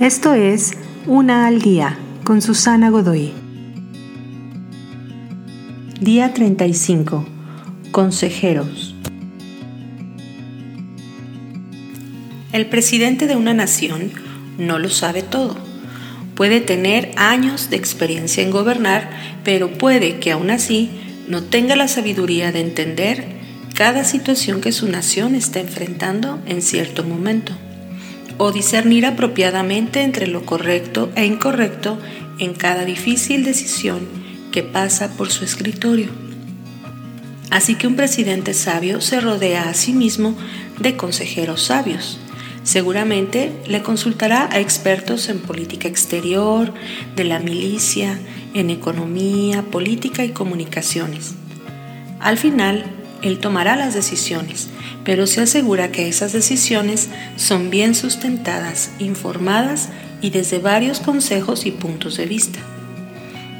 Esto 0.00 0.34
es 0.34 0.72
Una 1.06 1.46
al 1.46 1.62
Día 1.62 1.96
con 2.22 2.42
Susana 2.42 2.90
Godoy. 2.90 3.32
Día 5.98 6.34
35. 6.34 7.24
Consejeros. 7.92 8.94
El 12.52 12.66
presidente 12.66 13.26
de 13.26 13.36
una 13.36 13.54
nación 13.54 14.12
no 14.58 14.78
lo 14.78 14.90
sabe 14.90 15.22
todo. 15.22 15.56
Puede 16.34 16.60
tener 16.60 17.12
años 17.16 17.70
de 17.70 17.76
experiencia 17.76 18.42
en 18.42 18.50
gobernar, 18.50 19.08
pero 19.44 19.78
puede 19.78 20.18
que 20.18 20.30
aún 20.30 20.50
así 20.50 20.90
no 21.26 21.42
tenga 21.42 21.74
la 21.74 21.88
sabiduría 21.88 22.52
de 22.52 22.60
entender 22.60 23.24
cada 23.74 24.04
situación 24.04 24.60
que 24.60 24.72
su 24.72 24.88
nación 24.88 25.34
está 25.34 25.60
enfrentando 25.60 26.38
en 26.44 26.60
cierto 26.60 27.02
momento 27.02 27.54
o 28.38 28.52
discernir 28.52 29.06
apropiadamente 29.06 30.02
entre 30.02 30.26
lo 30.26 30.44
correcto 30.44 31.10
e 31.14 31.24
incorrecto 31.24 31.98
en 32.38 32.54
cada 32.54 32.84
difícil 32.84 33.44
decisión 33.44 34.00
que 34.52 34.62
pasa 34.62 35.16
por 35.16 35.30
su 35.30 35.44
escritorio. 35.44 36.10
Así 37.50 37.76
que 37.76 37.86
un 37.86 37.96
presidente 37.96 38.54
sabio 38.54 39.00
se 39.00 39.20
rodea 39.20 39.68
a 39.68 39.74
sí 39.74 39.92
mismo 39.92 40.36
de 40.78 40.96
consejeros 40.96 41.62
sabios. 41.62 42.18
Seguramente 42.64 43.52
le 43.66 43.82
consultará 43.82 44.48
a 44.50 44.58
expertos 44.58 45.28
en 45.28 45.38
política 45.38 45.86
exterior, 45.86 46.74
de 47.14 47.24
la 47.24 47.38
milicia, 47.38 48.18
en 48.54 48.70
economía, 48.70 49.62
política 49.62 50.24
y 50.24 50.30
comunicaciones. 50.30 51.34
Al 52.18 52.38
final, 52.38 52.84
él 53.22 53.38
tomará 53.38 53.76
las 53.76 53.94
decisiones, 53.94 54.68
pero 55.04 55.26
se 55.26 55.40
asegura 55.40 55.90
que 55.90 56.08
esas 56.08 56.32
decisiones 56.32 57.08
son 57.36 57.70
bien 57.70 57.94
sustentadas, 57.94 58.90
informadas 58.98 59.88
y 60.20 60.30
desde 60.30 60.58
varios 60.58 61.00
consejos 61.00 61.66
y 61.66 61.70
puntos 61.70 62.16
de 62.16 62.26
vista. 62.26 62.58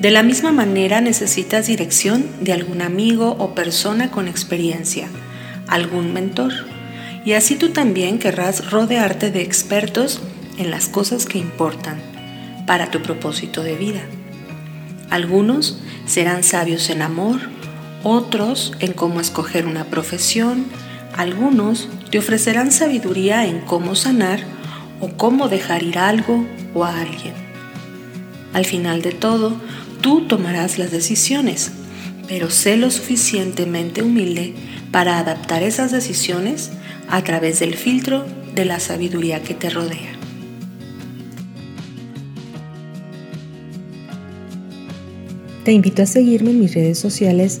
De 0.00 0.10
la 0.10 0.22
misma 0.22 0.50
manera 0.50 1.00
necesitas 1.00 1.66
dirección 1.66 2.26
de 2.40 2.52
algún 2.52 2.80
amigo 2.80 3.36
o 3.38 3.54
persona 3.54 4.10
con 4.10 4.28
experiencia, 4.28 5.08
algún 5.66 6.14
mentor. 6.14 6.52
Y 7.24 7.34
así 7.34 7.56
tú 7.56 7.68
también 7.68 8.18
querrás 8.18 8.70
rodearte 8.70 9.30
de 9.30 9.42
expertos 9.42 10.20
en 10.56 10.70
las 10.70 10.88
cosas 10.88 11.26
que 11.26 11.38
importan 11.38 12.00
para 12.66 12.90
tu 12.90 13.02
propósito 13.02 13.62
de 13.62 13.76
vida. 13.76 14.00
Algunos 15.10 15.80
serán 16.06 16.44
sabios 16.44 16.88
en 16.88 17.02
amor, 17.02 17.40
otros 18.02 18.72
en 18.80 18.92
cómo 18.92 19.20
escoger 19.20 19.66
una 19.66 19.84
profesión, 19.84 20.66
algunos 21.16 21.88
te 22.10 22.18
ofrecerán 22.18 22.72
sabiduría 22.72 23.46
en 23.46 23.60
cómo 23.60 23.94
sanar 23.94 24.40
o 25.00 25.08
cómo 25.08 25.48
dejar 25.48 25.82
ir 25.82 25.98
algo 25.98 26.46
o 26.74 26.84
a 26.84 27.00
alguien. 27.00 27.34
Al 28.52 28.64
final 28.64 29.02
de 29.02 29.12
todo, 29.12 29.56
tú 30.00 30.26
tomarás 30.26 30.78
las 30.78 30.90
decisiones, 30.90 31.72
pero 32.28 32.50
sé 32.50 32.76
lo 32.76 32.90
suficientemente 32.90 34.02
humilde 34.02 34.54
para 34.90 35.18
adaptar 35.18 35.62
esas 35.62 35.92
decisiones 35.92 36.70
a 37.08 37.22
través 37.22 37.60
del 37.60 37.74
filtro 37.74 38.24
de 38.54 38.64
la 38.64 38.80
sabiduría 38.80 39.42
que 39.42 39.54
te 39.54 39.70
rodea. 39.70 40.10
Te 45.64 45.72
invito 45.72 46.02
a 46.02 46.06
seguirme 46.06 46.50
en 46.50 46.60
mis 46.60 46.74
redes 46.74 46.98
sociales 46.98 47.60